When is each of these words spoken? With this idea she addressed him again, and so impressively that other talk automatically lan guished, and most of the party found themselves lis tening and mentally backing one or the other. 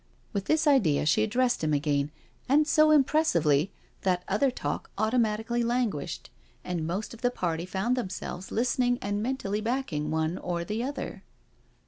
With 0.33 0.45
this 0.45 0.65
idea 0.65 1.05
she 1.05 1.21
addressed 1.21 1.63
him 1.63 1.73
again, 1.75 2.09
and 2.49 2.65
so 2.67 2.89
impressively 2.89 3.71
that 4.01 4.23
other 4.27 4.49
talk 4.49 4.89
automatically 4.97 5.61
lan 5.63 5.91
guished, 5.91 6.29
and 6.63 6.87
most 6.87 7.13
of 7.13 7.21
the 7.21 7.29
party 7.29 7.67
found 7.67 7.95
themselves 7.95 8.51
lis 8.51 8.77
tening 8.77 8.97
and 8.99 9.21
mentally 9.21 9.61
backing 9.61 10.09
one 10.09 10.39
or 10.39 10.63
the 10.65 10.81
other. 10.83 11.21